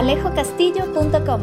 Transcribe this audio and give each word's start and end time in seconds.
alejocastillo.com. 0.00 1.42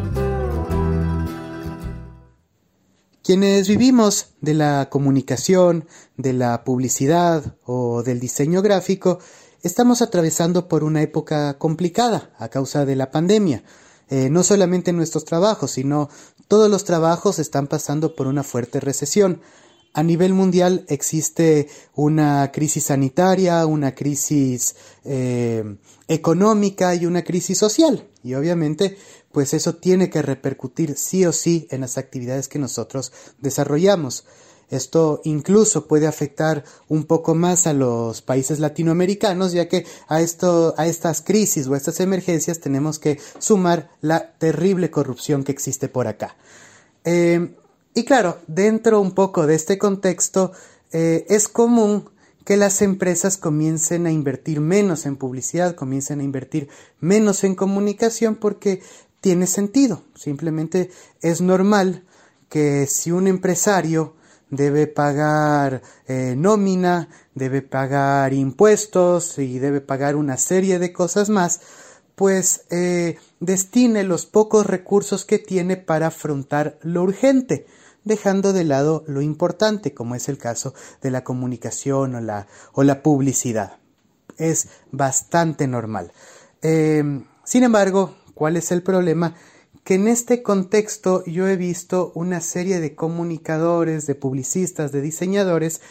Quienes 3.24 3.68
vivimos 3.68 4.30
de 4.42 4.56
la 4.56 4.90
comunicación, 4.90 5.86
de 6.16 6.34
la 6.34 6.64
publicidad 6.64 7.56
o 7.66 8.02
del 8.02 8.20
diseño 8.20 8.64
gráfico, 8.64 9.20
estamos 9.62 10.02
atravesando 10.02 10.68
por 10.68 10.84
una 10.84 11.04
época 11.04 11.60
complicada 11.60 12.32
a 12.40 12.50
causa 12.50 12.84
de 12.84 12.96
la 12.96 13.12
pandemia. 13.12 13.64
Eh, 14.10 14.30
no 14.32 14.42
solamente 14.42 14.92
nuestros 14.92 15.24
trabajos, 15.24 15.70
sino 15.70 16.10
todos 16.48 16.68
los 16.72 16.84
trabajos 16.84 17.38
están 17.38 17.68
pasando 17.68 18.16
por 18.16 18.26
una 18.26 18.42
fuerte 18.42 18.80
recesión. 18.80 19.40
A 19.98 20.04
nivel 20.04 20.36
mundial 20.36 20.86
existe 20.90 21.70
una 21.96 22.52
crisis 22.52 22.84
sanitaria, 22.84 23.66
una 23.66 23.96
crisis 23.96 24.76
eh, 25.04 25.76
económica 26.08 26.94
y 26.94 27.08
una 27.08 27.24
crisis 27.24 27.58
social. 27.58 28.08
Y 28.22 28.36
obviamente, 28.36 28.96
pues 29.32 29.56
eso 29.56 29.74
tiene 29.74 30.12
que 30.12 30.22
repercutir 30.22 30.96
sí 30.96 31.26
o 31.26 31.34
sí 31.34 31.68
en 31.72 31.82
las 31.82 31.98
actividades 31.98 32.48
que 32.48 32.60
nosotros 32.60 33.12
desarrollamos. 33.40 34.26
Esto 34.70 35.20
incluso 35.24 35.88
puede 35.88 36.06
afectar 36.06 36.64
un 36.88 37.06
poco 37.06 37.34
más 37.34 37.66
a 37.66 37.74
los 37.74 38.22
países 38.22 38.60
latinoamericanos, 38.60 39.52
ya 39.52 39.68
que 39.68 39.88
a, 40.08 40.22
esto, 40.22 40.76
a 40.78 40.86
estas 40.86 41.24
crisis 41.24 41.66
o 41.66 41.74
a 41.74 41.78
estas 41.78 42.00
emergencias 42.02 42.60
tenemos 42.60 43.00
que 43.00 43.20
sumar 43.40 43.90
la 44.02 44.34
terrible 44.38 44.92
corrupción 44.92 45.44
que 45.44 45.54
existe 45.54 45.90
por 45.90 46.06
acá. 46.06 46.36
Eh, 47.04 47.56
y 47.98 48.06
claro, 48.06 48.38
dentro 48.46 49.02
un 49.02 49.14
poco 49.14 49.48
de 49.48 49.56
este 49.56 49.80
contexto, 49.80 50.52
eh, 50.92 51.26
es 51.30 51.48
común 51.48 52.12
que 52.46 52.56
las 52.56 52.84
empresas 52.84 53.38
comiencen 53.38 54.06
a 54.06 54.12
invertir 54.12 54.62
menos 54.62 55.08
en 55.08 55.16
publicidad, 55.16 55.74
comiencen 55.74 56.20
a 56.20 56.24
invertir 56.24 56.70
menos 57.00 57.44
en 57.44 57.56
comunicación 57.56 58.36
porque 58.36 58.84
tiene 59.20 59.48
sentido. 59.48 60.04
Simplemente 60.14 60.92
es 61.24 61.42
normal 61.42 62.04
que 62.50 62.86
si 62.86 63.12
un 63.12 63.26
empresario 63.26 64.14
debe 64.52 64.86
pagar 64.86 65.82
eh, 66.06 66.36
nómina, 66.38 67.10
debe 67.34 67.64
pagar 67.64 68.32
impuestos 68.32 69.40
y 69.40 69.58
debe 69.58 69.82
pagar 69.82 70.16
una 70.16 70.38
serie 70.38 70.78
de 70.78 70.94
cosas 70.94 71.30
más, 71.30 71.62
pues 72.18 72.66
eh, 72.72 73.20
destine 73.40 74.02
los 74.02 74.26
pocos 74.26 74.66
recursos 74.66 75.24
que 75.24 75.38
tiene 75.38 75.78
para 75.78 76.08
afrontar 76.08 76.80
lo 76.82 77.04
urgente, 77.04 77.68
dejando 78.06 78.54
de 78.54 78.64
lado 78.64 79.04
lo 79.06 79.22
importante, 79.22 79.94
como 79.94 80.16
es 80.16 80.28
el 80.28 80.40
caso 80.40 80.74
de 81.04 81.12
la 81.12 81.24
comunicación 81.24 82.16
o 82.16 82.20
la, 82.20 82.48
o 82.74 82.82
la 82.82 83.04
publicidad. 83.04 83.78
Es 84.40 84.68
bastante 84.92 85.68
normal. 85.68 86.12
Eh, 86.64 87.04
sin 87.44 87.62
embargo, 87.62 88.16
¿cuál 88.34 88.58
es 88.58 88.72
el 88.72 88.82
problema? 88.82 89.36
que 89.84 89.94
en 89.94 90.10
este 90.10 90.44
contexto 90.44 91.24
yo 91.26 91.48
he 91.48 91.56
visto 91.56 92.12
una 92.14 92.42
serie 92.42 92.82
de 92.82 92.94
comunicadores, 92.94 94.06
de 94.06 94.16
publicistas, 94.16 94.92
de 94.92 95.02
diseñadores 95.02 95.82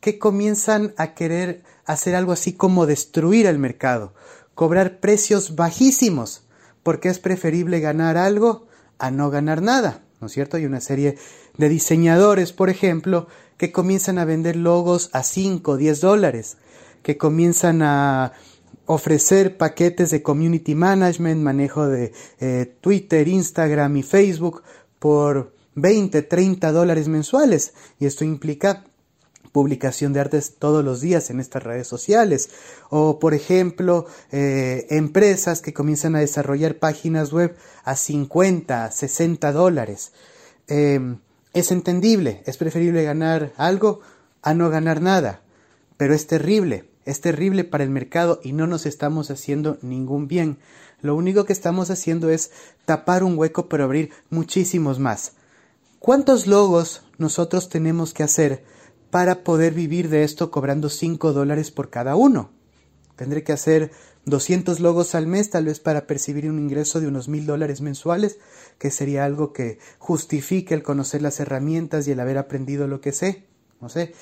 que 0.00 0.18
comienzan 0.18 0.94
a 0.96 1.12
querer 1.12 1.62
hacer 1.84 2.14
algo 2.14 2.32
así 2.32 2.54
como 2.54 2.86
destruir 2.86 3.44
el 3.44 3.58
mercado, 3.58 4.14
cobrar 4.54 5.00
precios 5.00 5.56
bajísimos, 5.56 6.42
porque 6.82 7.08
es 7.08 7.18
preferible 7.18 7.80
ganar 7.80 8.16
algo 8.16 8.66
a 8.98 9.10
no 9.10 9.30
ganar 9.30 9.62
nada, 9.62 10.02
¿no 10.20 10.26
es 10.26 10.32
cierto? 10.32 10.56
Hay 10.56 10.66
una 10.66 10.80
serie 10.80 11.16
de 11.56 11.68
diseñadores, 11.68 12.52
por 12.52 12.70
ejemplo, 12.70 13.28
que 13.56 13.72
comienzan 13.72 14.18
a 14.18 14.24
vender 14.24 14.56
logos 14.56 15.10
a 15.12 15.22
5 15.22 15.72
o 15.72 15.76
10 15.76 16.00
dólares, 16.00 16.56
que 17.02 17.16
comienzan 17.16 17.82
a 17.82 18.32
ofrecer 18.86 19.56
paquetes 19.56 20.10
de 20.10 20.22
community 20.22 20.74
management, 20.74 21.40
manejo 21.40 21.86
de 21.86 22.12
eh, 22.40 22.76
Twitter, 22.80 23.28
Instagram 23.28 23.96
y 23.96 24.02
Facebook 24.02 24.62
por 24.98 25.54
20, 25.74 26.22
30 26.22 26.72
dólares 26.72 27.08
mensuales. 27.08 27.74
Y 27.98 28.06
esto 28.06 28.24
implica 28.24 28.84
publicación 29.52 30.12
de 30.12 30.20
artes 30.20 30.56
todos 30.58 30.84
los 30.84 31.00
días 31.00 31.30
en 31.30 31.38
estas 31.38 31.62
redes 31.62 31.86
sociales. 31.86 32.50
O, 32.90 33.18
por 33.18 33.34
ejemplo, 33.34 34.06
eh, 34.30 34.86
empresas 34.90 35.60
que 35.60 35.74
comienzan 35.74 36.16
a 36.16 36.20
desarrollar 36.20 36.76
páginas 36.76 37.32
web 37.32 37.54
a 37.84 37.94
50, 37.94 38.90
60 38.90 39.52
dólares. 39.52 40.12
Em, 40.66 41.18
es 41.52 41.70
entendible, 41.70 42.42
es 42.46 42.56
preferible 42.56 43.04
ganar 43.04 43.52
algo 43.56 44.00
a 44.42 44.54
no 44.54 44.70
ganar 44.70 45.00
nada, 45.00 45.42
pero 45.96 46.14
es 46.14 46.26
terrible 46.26 46.92
es 47.04 47.20
terrible 47.20 47.64
para 47.64 47.84
el 47.84 47.90
mercado 47.90 48.40
y 48.42 48.52
no 48.52 48.66
nos 48.66 48.86
estamos 48.86 49.30
haciendo 49.30 49.78
ningún 49.82 50.28
bien. 50.28 50.58
Lo 51.00 51.16
único 51.16 51.44
que 51.44 51.52
estamos 51.52 51.90
haciendo 51.90 52.30
es 52.30 52.52
tapar 52.84 53.24
un 53.24 53.36
hueco 53.36 53.68
para 53.68 53.84
abrir 53.84 54.10
muchísimos 54.30 54.98
más. 54.98 55.32
¿Cuántos 55.98 56.46
logos 56.46 57.02
nosotros 57.18 57.68
tenemos 57.68 58.14
que 58.14 58.22
hacer 58.22 58.64
para 59.12 59.44
poder 59.44 59.74
vivir 59.74 60.08
de 60.08 60.24
esto 60.24 60.50
cobrando 60.50 60.88
5 60.88 61.34
dólares 61.34 61.70
por 61.70 61.90
cada 61.90 62.16
uno? 62.16 62.50
Tendré 63.14 63.44
que 63.44 63.52
hacer 63.52 63.90
200 64.24 64.80
logos 64.80 65.14
al 65.14 65.26
mes, 65.26 65.50
tal 65.50 65.66
vez 65.66 65.80
para 65.80 66.06
percibir 66.06 66.48
un 66.48 66.58
ingreso 66.58 66.98
de 66.98 67.08
unos 67.08 67.28
mil 67.28 67.44
dólares 67.44 67.82
mensuales, 67.82 68.38
que 68.78 68.90
sería 68.90 69.26
algo 69.26 69.52
que 69.52 69.78
justifique 69.98 70.72
el 70.72 70.82
conocer 70.82 71.20
las 71.20 71.40
herramientas 71.40 72.08
y 72.08 72.12
el 72.12 72.20
haber 72.20 72.38
aprendido 72.38 72.88
lo 72.88 73.02
que 73.02 73.12
sé. 73.12 73.44
No 73.82 73.90
sé, 73.90 74.14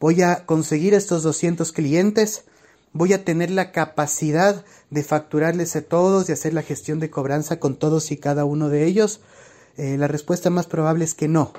voy 0.00 0.22
a 0.22 0.46
conseguir 0.46 0.94
estos 0.94 1.22
200 1.22 1.70
clientes, 1.72 2.44
voy 2.94 3.12
a 3.12 3.26
tener 3.26 3.50
la 3.50 3.72
capacidad 3.72 4.64
de 4.88 5.04
facturarles 5.04 5.76
a 5.76 5.82
todos 5.82 6.30
y 6.30 6.32
hacer 6.32 6.54
la 6.54 6.62
gestión 6.62 6.98
de 6.98 7.10
cobranza 7.10 7.60
con 7.60 7.76
todos 7.76 8.10
y 8.10 8.16
cada 8.16 8.46
uno 8.46 8.70
de 8.70 8.86
ellos? 8.86 9.20
Eh, 9.76 9.98
la 9.98 10.08
respuesta 10.08 10.48
más 10.48 10.66
probable 10.66 11.04
es 11.04 11.12
que 11.12 11.28
no, 11.28 11.52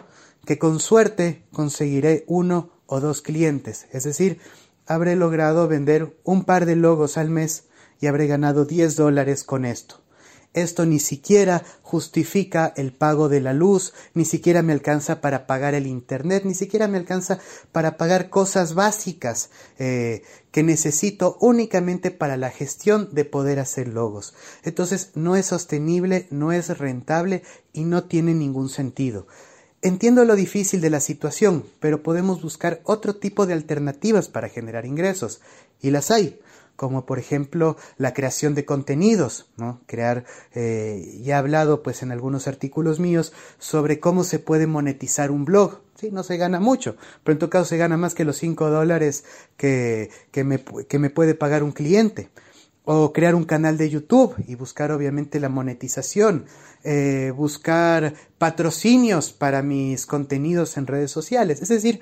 que 0.46 0.58
con 0.58 0.80
suerte 0.80 1.44
conseguiré 1.52 2.24
uno 2.28 2.72
o 2.86 3.00
dos 3.00 3.22
clientes, 3.22 3.88
es 3.92 4.04
decir, 4.04 4.40
habré 4.86 5.16
logrado 5.16 5.68
vender 5.68 6.18
un 6.24 6.44
par 6.44 6.66
de 6.66 6.76
logos 6.76 7.18
al 7.18 7.30
mes 7.30 7.66
y 8.00 8.08
habré 8.08 8.28
ganado 8.28 8.66
10 8.66 8.96
dólares 8.96 9.44
con 9.44 9.66
esto. 9.66 10.02
Esto 10.54 10.86
ni 10.86 11.00
siquiera 11.00 11.64
justifica 11.82 12.74
el 12.76 12.92
pago 12.92 13.30
de 13.30 13.40
la 13.40 13.54
luz, 13.54 13.94
ni 14.14 14.26
siquiera 14.26 14.62
me 14.62 14.74
alcanza 14.74 15.22
para 15.22 15.48
pagar 15.48 15.76
el 15.76 15.88
Internet, 15.88 16.44
ni 16.44 16.56
siquiera 16.56 16.90
me 16.90 16.98
alcanza 16.98 17.40
para 17.72 17.96
pagar 17.96 18.30
cosas 18.30 18.74
básicas 18.74 19.50
eh, 19.80 20.24
que 20.52 20.64
necesito 20.64 21.38
únicamente 21.40 22.12
para 22.12 22.36
la 22.36 22.50
gestión 22.50 23.08
de 23.14 23.24
poder 23.24 23.60
hacer 23.60 23.88
logos. 23.88 24.34
Entonces 24.64 25.12
no 25.16 25.38
es 25.38 25.46
sostenible, 25.46 26.28
no 26.32 26.52
es 26.52 26.78
rentable 26.78 27.44
y 27.72 27.86
no 27.86 28.04
tiene 28.04 28.34
ningún 28.34 28.68
sentido. 28.68 29.28
Entiendo 29.84 30.26
lo 30.26 30.36
difícil 30.36 30.80
de 30.80 30.92
la 30.92 31.00
situación, 31.00 31.66
pero 31.80 32.04
podemos 32.04 32.42
buscar 32.44 32.82
otro 32.84 33.16
tipo 33.16 33.48
de 33.48 33.54
alternativas 33.54 34.28
para 34.28 34.48
generar 34.48 34.86
ingresos, 34.86 35.42
y 35.82 35.90
las 35.90 36.12
hay 36.12 36.40
como 36.82 37.06
por 37.06 37.20
ejemplo 37.20 37.78
la 37.98 38.12
creación 38.12 38.56
de 38.56 38.66
contenidos, 38.66 39.46
¿no? 39.56 39.82
Crear, 39.86 40.26
eh, 40.56 41.20
ya 41.22 41.36
he 41.36 41.38
hablado 41.38 41.84
pues 41.84 42.02
en 42.02 42.12
algunos 42.12 42.48
artículos 42.48 43.00
míos 43.00 43.34
sobre 43.60 44.00
cómo 44.00 44.24
se 44.24 44.40
puede 44.40 44.66
monetizar 44.66 45.30
un 45.30 45.46
blog. 45.46 45.82
Sí, 45.94 46.10
no 46.10 46.24
se 46.24 46.38
gana 46.38 46.60
mucho, 46.60 46.96
pero 47.24 47.34
en 47.34 47.40
todo 47.40 47.52
caso 47.52 47.66
se 47.66 47.78
gana 47.78 47.98
más 47.98 48.16
que 48.16 48.26
los 48.26 48.38
5 48.38 48.72
dólares 48.72 49.26
que, 49.58 50.10
que, 50.32 50.44
me, 50.44 50.64
que 50.88 50.98
me 50.98 51.12
puede 51.12 51.36
pagar 51.36 51.62
un 51.62 51.72
cliente 51.72 52.30
o 52.86 53.14
crear 53.14 53.36
un 53.36 53.44
canal 53.44 53.78
de 53.78 53.90
YouTube 53.90 54.36
y 54.48 54.56
buscar 54.56 54.92
obviamente 54.92 55.40
la 55.40 55.50
monetización, 55.50 56.46
eh, 56.84 57.32
buscar 57.36 58.14
patrocinios 58.38 59.32
para 59.32 59.62
mis 59.62 60.06
contenidos 60.06 60.78
en 60.78 60.88
redes 60.88 61.12
sociales. 61.12 61.62
Es 61.62 61.70
decir, 61.70 62.02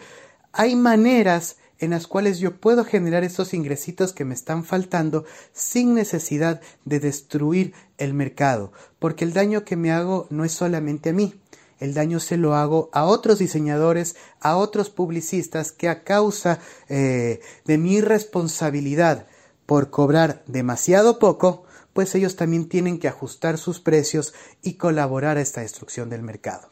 hay 0.54 0.76
maneras 0.76 1.58
en 1.80 1.92
las 1.92 2.08
cuales 2.08 2.40
yo 2.40 2.58
puedo 2.58 2.84
generar 2.84 3.24
esos 3.24 3.54
ingresitos 3.54 4.14
que 4.14 4.26
me 4.26 4.34
están 4.34 4.64
faltando 4.64 5.26
sin 5.54 5.94
necesidad 5.94 6.62
de 6.86 7.00
destruir 7.00 7.74
el 7.98 8.14
mercado, 8.14 8.72
porque 9.00 9.26
el 9.26 9.34
daño 9.34 9.64
que 9.64 9.78
me 9.78 9.92
hago 9.92 10.28
no 10.30 10.44
es 10.44 10.52
solamente 10.52 11.10
a 11.10 11.14
mí, 11.14 11.36
el 11.80 11.94
daño 11.94 12.20
se 12.20 12.36
lo 12.36 12.56
hago 12.56 12.90
a 12.92 13.06
otros 13.06 13.40
diseñadores, 13.40 14.18
a 14.42 14.58
otros 14.58 14.90
publicistas 14.90 15.72
que 15.72 15.88
a 15.88 16.04
causa 16.04 16.60
eh, 16.90 17.40
de 17.66 17.78
mi 17.78 17.96
irresponsabilidad 17.96 19.28
por 19.70 19.92
cobrar 19.92 20.42
demasiado 20.48 21.20
poco, 21.20 21.64
pues 21.94 22.16
ellos 22.16 22.36
también 22.36 22.68
tienen 22.68 22.98
que 22.98 23.08
ajustar 23.08 23.60
sus 23.60 23.80
precios 23.80 24.34
y 24.64 24.78
colaborar 24.78 25.38
a 25.38 25.42
esta 25.42 25.62
destrucción 25.62 26.10
del 26.10 26.24
mercado. 26.24 26.72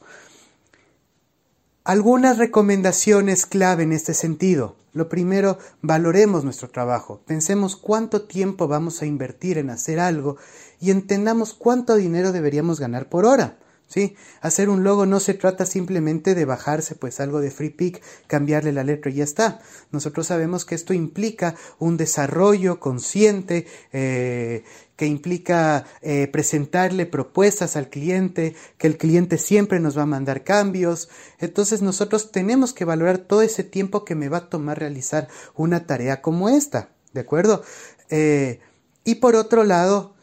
Algunas 1.84 2.40
recomendaciones 2.40 3.46
clave 3.46 3.84
en 3.84 3.94
este 3.94 4.16
sentido. 4.16 4.78
Lo 4.94 5.10
primero, 5.10 5.60
valoremos 5.84 6.44
nuestro 6.44 6.72
trabajo, 6.72 7.22
pensemos 7.28 7.76
cuánto 7.76 8.24
tiempo 8.24 8.68
vamos 8.68 9.04
a 9.04 9.06
invertir 9.06 9.60
en 9.60 9.70
hacer 9.70 10.00
algo 10.00 10.38
y 10.82 10.90
entendamos 10.90 11.54
cuánto 11.54 11.98
dinero 11.98 12.32
deberíamos 12.32 12.80
ganar 12.80 13.10
por 13.10 13.26
hora. 13.28 13.60
¿Sí? 13.88 14.16
Hacer 14.42 14.70
un 14.70 14.84
logo 14.84 15.06
no 15.06 15.20
se 15.20 15.34
trata 15.34 15.66
simplemente 15.66 16.36
de 16.36 16.46
bajarse 16.46 16.96
pues 16.96 17.20
algo 17.20 17.40
de 17.40 17.52
free 17.52 17.70
pick, 17.70 18.02
cambiarle 18.28 18.74
la 18.74 18.84
letra 18.84 19.12
y 19.12 19.16
ya 19.16 19.24
está. 19.24 19.60
Nosotros 19.92 20.28
sabemos 20.28 20.66
que 20.66 20.76
esto 20.76 20.94
implica 20.94 21.56
un 21.80 21.98
desarrollo 21.98 22.80
consciente, 22.80 23.66
eh, 23.94 24.64
que 24.96 25.06
implica 25.06 25.86
eh, 26.02 26.28
presentarle 26.28 27.06
propuestas 27.06 27.76
al 27.76 27.90
cliente, 27.90 28.56
que 28.78 28.88
el 28.88 28.98
cliente 28.98 29.38
siempre 29.38 29.80
nos 29.80 29.98
va 29.98 30.04
a 30.04 30.08
mandar 30.08 30.44
cambios. 30.44 31.10
Entonces 31.40 31.82
nosotros 31.82 32.32
tenemos 32.32 32.74
que 32.74 32.86
valorar 32.86 33.20
todo 33.20 33.44
ese 33.44 33.64
tiempo 33.64 34.04
que 34.04 34.16
me 34.16 34.28
va 34.28 34.38
a 34.38 34.50
tomar 34.50 34.80
realizar 34.80 35.28
una 35.56 35.86
tarea 35.86 36.22
como 36.22 36.50
esta, 36.50 36.90
¿de 37.14 37.22
acuerdo? 37.22 37.64
Eh, 38.10 38.60
y 39.04 39.16
por 39.16 39.36
otro 39.36 39.64
lado, 39.64 40.17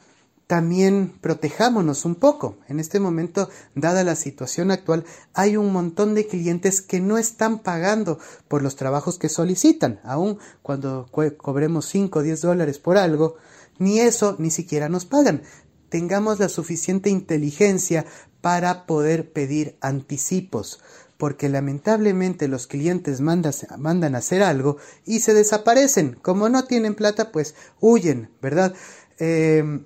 también 0.47 1.13
protejámonos 1.21 2.05
un 2.05 2.17
poco. 2.17 2.59
En 2.69 2.79
este 2.81 3.01
momento, 3.01 3.49
dada 3.75 4.05
la 4.05 4.15
situación 4.15 4.71
actual, 4.71 5.05
hay 5.33 5.57
un 5.57 5.73
montón 5.73 6.15
de 6.15 6.27
clientes 6.27 6.83
que 6.83 7.01
no 7.01 7.19
están 7.19 7.61
pagando 7.61 8.19
por 8.49 8.63
los 8.63 8.77
trabajos 8.77 9.19
que 9.19 9.29
solicitan, 9.29 10.01
aun 10.05 10.39
cuando 10.63 11.09
cobremos 11.39 11.87
5 11.87 12.19
o 12.19 12.23
10 12.23 12.41
dólares 12.43 12.79
por 12.79 12.99
algo, 12.99 13.37
ni 13.79 14.01
eso 14.01 14.37
ni 14.39 14.51
siquiera 14.51 14.89
nos 14.89 15.07
pagan. 15.07 15.43
Tengamos 15.89 16.41
la 16.41 16.49
suficiente 16.49 17.09
inteligencia 17.09 18.05
para 18.41 18.85
poder 18.85 19.33
pedir 19.33 19.79
anticipos, 19.81 20.81
porque 21.17 21.49
lamentablemente 21.49 22.49
los 22.49 22.67
clientes 22.67 23.21
mandan 23.21 24.15
a 24.15 24.19
hacer 24.19 24.43
algo 24.43 24.77
y 25.07 25.21
se 25.21 25.33
desaparecen. 25.33 26.19
Como 26.21 26.51
no 26.51 26.65
tienen 26.65 26.95
plata, 26.95 27.33
pues 27.33 27.55
huyen, 27.81 28.31
¿verdad? 28.43 28.75
Eh, 29.19 29.85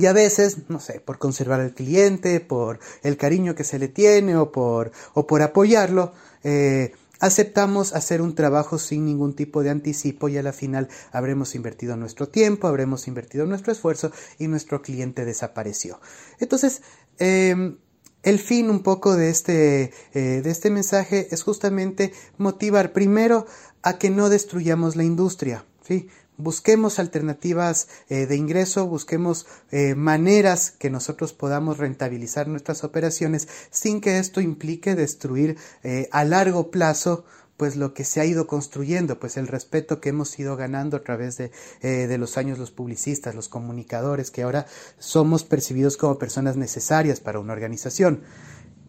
y 0.00 0.06
a 0.06 0.12
veces, 0.12 0.68
no 0.68 0.80
sé, 0.80 1.00
por 1.00 1.18
conservar 1.18 1.60
al 1.60 1.74
cliente, 1.74 2.40
por 2.40 2.78
el 3.02 3.16
cariño 3.16 3.54
que 3.54 3.64
se 3.64 3.78
le 3.78 3.88
tiene 3.88 4.36
o 4.36 4.52
por, 4.52 4.92
o 5.14 5.26
por 5.26 5.42
apoyarlo, 5.42 6.12
eh, 6.44 6.92
aceptamos 7.20 7.94
hacer 7.94 8.22
un 8.22 8.34
trabajo 8.34 8.78
sin 8.78 9.04
ningún 9.04 9.34
tipo 9.34 9.62
de 9.62 9.70
anticipo 9.70 10.28
y 10.28 10.38
a 10.38 10.42
la 10.42 10.52
final 10.52 10.88
habremos 11.12 11.54
invertido 11.54 11.96
nuestro 11.96 12.28
tiempo, 12.28 12.68
habremos 12.68 13.08
invertido 13.08 13.46
nuestro 13.46 13.72
esfuerzo 13.72 14.12
y 14.38 14.48
nuestro 14.48 14.82
cliente 14.82 15.24
desapareció. 15.24 16.00
Entonces, 16.38 16.82
em, 17.18 17.78
el 18.22 18.38
fin 18.38 18.70
un 18.70 18.82
poco 18.82 19.16
de 19.16 19.30
este, 19.30 19.92
eh, 20.12 20.42
de 20.42 20.50
este 20.50 20.70
mensaje 20.70 21.28
es 21.30 21.42
justamente 21.42 22.12
motivar 22.36 22.92
primero 22.92 23.46
a 23.82 23.98
que 23.98 24.10
no 24.10 24.28
destruyamos 24.28 24.96
la 24.96 25.04
industria. 25.04 25.64
¿sí? 25.86 26.08
Busquemos 26.38 26.98
alternativas 26.98 27.88
eh, 28.08 28.26
de 28.26 28.36
ingreso, 28.36 28.86
busquemos 28.86 29.46
eh, 29.70 29.94
maneras 29.94 30.70
que 30.70 30.88
nosotros 30.88 31.34
podamos 31.34 31.78
rentabilizar 31.78 32.48
nuestras 32.48 32.84
operaciones 32.84 33.48
sin 33.70 34.00
que 34.00 34.18
esto 34.18 34.40
implique 34.40 34.94
destruir 34.94 35.58
eh, 35.82 36.08
a 36.12 36.24
largo 36.24 36.70
plazo 36.70 37.24
pues 37.56 37.74
lo 37.74 37.92
que 37.92 38.04
se 38.04 38.20
ha 38.20 38.24
ido 38.24 38.46
construyendo, 38.46 39.18
pues 39.18 39.36
el 39.36 39.48
respeto 39.48 40.00
que 40.00 40.10
hemos 40.10 40.38
ido 40.38 40.56
ganando 40.56 40.96
a 40.96 41.02
través 41.02 41.36
de, 41.36 41.50
de 41.82 42.16
los 42.16 42.38
años 42.38 42.56
los 42.56 42.70
publicistas, 42.70 43.34
los 43.34 43.48
comunicadores, 43.48 44.30
que 44.30 44.44
ahora 44.44 44.66
somos 45.00 45.42
percibidos 45.42 45.96
como 45.96 46.20
personas 46.20 46.56
necesarias 46.56 47.18
para 47.18 47.40
una 47.40 47.54
organización. 47.54 48.22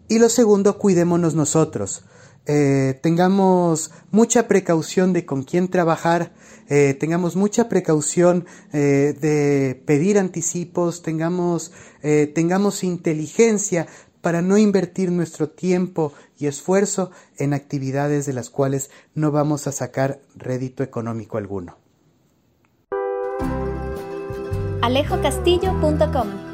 Y 0.08 0.20
lo 0.20 0.30
segundo, 0.30 0.78
cuidémonos 0.78 1.34
nosotros. 1.34 2.04
Eh, 2.46 3.00
tengamos 3.02 3.92
mucha 4.12 4.48
precaución 4.48 5.14
de 5.14 5.26
con 5.26 5.44
quién 5.44 5.68
trabajar, 5.68 6.34
eh, 6.68 6.96
tengamos 7.00 7.36
mucha 7.36 7.70
precaución 7.70 8.46
eh, 8.74 9.16
de 9.20 9.82
pedir 9.86 10.18
anticipos, 10.18 11.02
tengamos, 11.04 11.72
tengamos 12.34 12.84
inteligencia 12.84 13.88
para 14.22 14.42
no 14.42 14.58
invertir 14.58 15.12
nuestro 15.12 15.50
tiempo 15.50 16.14
y 16.38 16.48
esfuerzo 16.48 17.12
en 17.38 17.54
actividades 17.54 18.26
de 18.26 18.34
las 18.34 18.50
cuales 18.50 18.90
no 19.14 19.32
vamos 19.32 19.68
a 19.68 19.72
sacar 19.72 20.22
rédito 20.36 20.84
económico 20.84 21.38
alguno. 21.38 21.78
alejocastillo.com 24.82 26.49